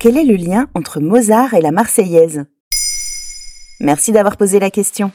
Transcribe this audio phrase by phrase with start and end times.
[0.00, 2.46] Quel est le lien entre Mozart et la Marseillaise?
[3.80, 5.12] Merci d'avoir posé la question.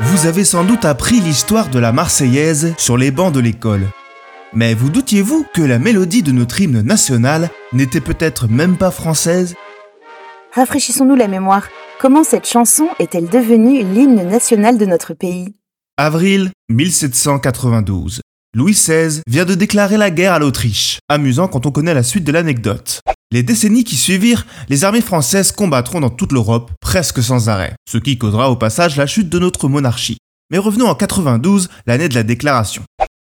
[0.00, 3.86] Vous avez sans doute appris l'histoire de la Marseillaise sur les bancs de l'école.
[4.52, 9.54] Mais vous doutiez-vous que la mélodie de notre hymne national n'était peut-être même pas française?
[10.52, 11.68] Rafraîchissons-nous la mémoire.
[12.00, 15.54] Comment cette chanson est-elle devenue l'hymne national de notre pays?
[15.96, 18.20] Avril 1792.
[18.52, 20.98] Louis XVI vient de déclarer la guerre à l'Autriche.
[21.08, 23.00] Amusant quand on connaît la suite de l'anecdote.
[23.30, 27.96] Les décennies qui suivirent, les armées françaises combattront dans toute l'Europe, presque sans arrêt, ce
[27.96, 30.18] qui causera au passage la chute de notre monarchie.
[30.50, 32.82] Mais revenons en 92, l'année de la déclaration.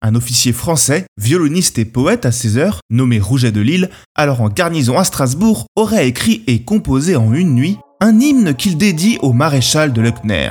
[0.05, 4.49] Un officier français, violoniste et poète à ses heures, nommé Rouget de Lille, alors en
[4.49, 9.33] garnison à Strasbourg, aurait écrit et composé en une nuit un hymne qu'il dédie au
[9.33, 10.51] maréchal de Lecner.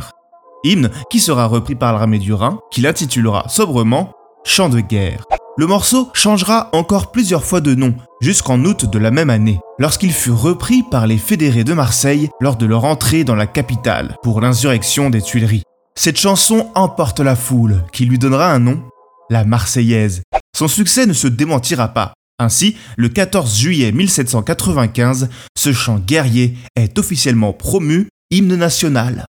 [0.64, 5.24] Hymne qui sera repris par l'armée du Rhin, qu'il intitulera sobrement Chant de guerre.
[5.58, 10.12] Le morceau changera encore plusieurs fois de nom, jusqu'en août de la même année, lorsqu'il
[10.12, 14.42] fut repris par les fédérés de Marseille lors de leur entrée dans la capitale pour
[14.42, 15.64] l'insurrection des Tuileries.
[15.96, 18.82] Cette chanson emporte la foule, qui lui donnera un nom,
[19.30, 20.24] la Marseillaise.
[20.58, 22.14] Son succès ne se démentira pas.
[22.40, 29.26] Ainsi, le 14 juillet 1795, ce chant guerrier est officiellement promu hymne national.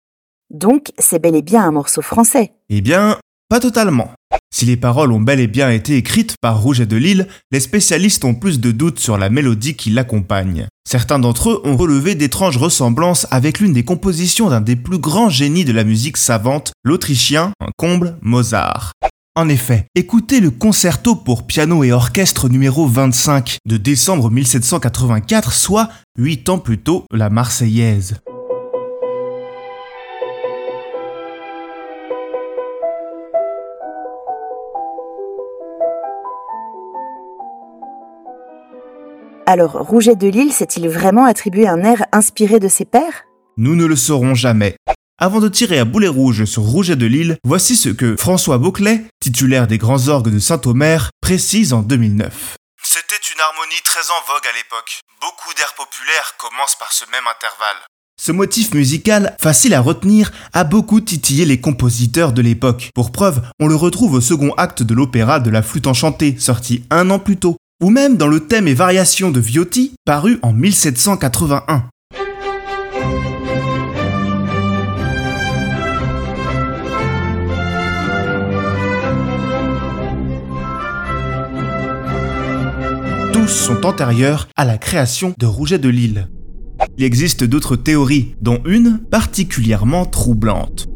[0.52, 2.54] Donc, c'est bel et bien un morceau français.
[2.70, 3.18] Eh bien,
[3.50, 4.12] pas totalement.
[4.54, 8.26] Si les paroles ont bel et bien été écrites par Rouget de Lille, les spécialistes
[8.26, 10.68] ont plus de doutes sur la mélodie qui l'accompagne.
[10.90, 15.30] Certains d'entre eux ont relevé d'étranges ressemblances avec l'une des compositions d'un des plus grands
[15.30, 18.94] génies de la musique savante, l'Autrichien, un comble, Mozart.
[19.36, 25.90] En effet, écoutez le concerto pour piano et orchestre numéro 25 de décembre 1784, soit
[26.18, 28.16] 8 ans plus tôt la Marseillaise.
[39.52, 43.24] Alors, Rouget de Lille s'est-il vraiment attribué un air inspiré de ses pères
[43.58, 44.76] Nous ne le saurons jamais.
[45.18, 49.06] Avant de tirer à boulet rouge sur Rouget de Lille, voici ce que François Beauclet,
[49.20, 52.58] titulaire des grands orgues de Saint-Omer, précise en 2009.
[52.84, 55.02] C'était une harmonie très en vogue à l'époque.
[55.20, 57.78] Beaucoup d'airs populaires commencent par ce même intervalle.
[58.22, 62.92] Ce motif musical, facile à retenir, a beaucoup titillé les compositeurs de l'époque.
[62.94, 66.84] Pour preuve, on le retrouve au second acte de l'opéra de la flûte enchantée, sorti
[66.92, 70.52] un an plus tôt ou même dans le thème et variations de Viotti, paru en
[70.54, 71.86] 1781.
[83.32, 86.28] Tous sont antérieurs à la création de Rouget de Lille.
[86.98, 90.88] Il existe d'autres théories, dont une particulièrement troublante.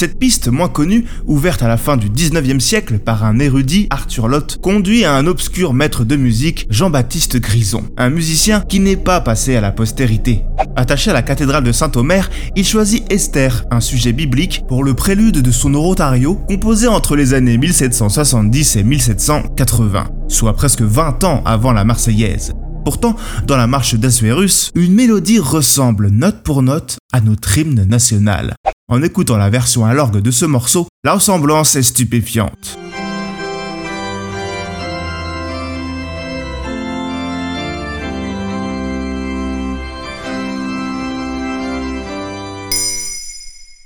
[0.00, 4.28] Cette piste moins connue, ouverte à la fin du 19e siècle par un érudit, Arthur
[4.28, 9.20] Lotte, conduit à un obscur maître de musique, Jean-Baptiste Grison, un musicien qui n'est pas
[9.20, 10.42] passé à la postérité.
[10.74, 15.42] Attaché à la cathédrale de Saint-Omer, il choisit Esther, un sujet biblique, pour le prélude
[15.42, 21.72] de son oratoriо, composé entre les années 1770 et 1780, soit presque 20 ans avant
[21.72, 22.54] la Marseillaise.
[22.86, 23.16] Pourtant,
[23.46, 28.54] dans la marche d'Assuérus, une mélodie ressemble note pour note à notre hymne national.
[28.90, 32.76] En écoutant la version à l'orgue de ce morceau, la ressemblance est stupéfiante.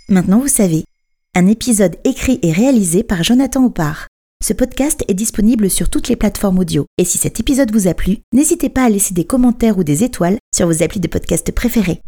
[0.08, 0.84] Maintenant vous savez,
[1.34, 4.06] un épisode écrit et réalisé par Jonathan Oppard.
[4.42, 6.86] Ce podcast est disponible sur toutes les plateformes audio.
[6.96, 10.02] Et si cet épisode vous a plu, n'hésitez pas à laisser des commentaires ou des
[10.02, 12.00] étoiles sur vos applis de podcast préférés.